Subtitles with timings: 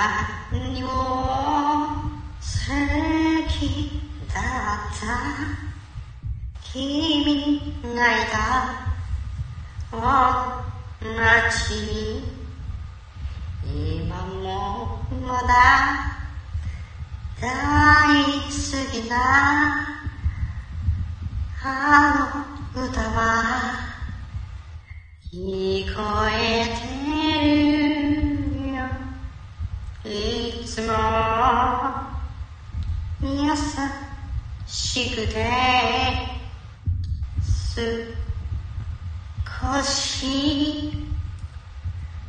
[0.00, 0.90] 何を好
[3.50, 3.60] き
[4.32, 5.04] だった？
[6.72, 8.36] 君がいた。
[11.02, 12.22] 街に
[13.64, 15.52] 今もまだ
[17.40, 17.44] 大
[18.44, 18.50] 好
[18.92, 19.14] きな
[21.62, 21.64] あ
[22.74, 23.16] の歌は
[25.32, 25.98] 聞こ
[26.28, 26.39] え
[30.02, 30.94] いつも
[33.20, 33.28] 優
[34.66, 35.46] しくて
[37.76, 37.82] 少
[39.82, 40.90] し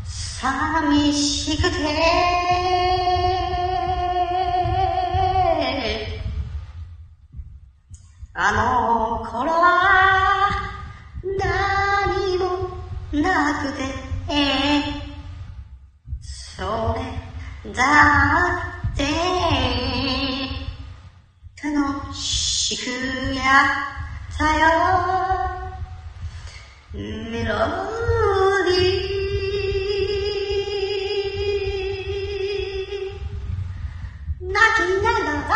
[0.03, 1.77] 寂しくて
[8.33, 10.49] あの頃は
[11.23, 12.67] 何も
[13.13, 13.83] なくて
[16.19, 17.30] それ
[17.63, 17.73] だ
[18.91, 19.03] って
[21.63, 22.89] 楽しく
[23.35, 24.65] やったよ
[26.93, 27.53] メロ
[28.65, 29.01] ディー。
[34.41, 35.53] 泣きながら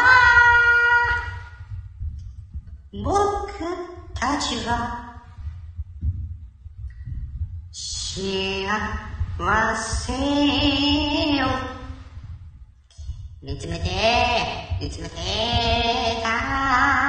[3.04, 3.10] 僕
[4.14, 4.70] たちは
[7.72, 8.70] 幸
[9.76, 11.25] せ。
[13.46, 13.86] 見つめて
[14.82, 15.16] 見つめて
[16.24, 17.05] た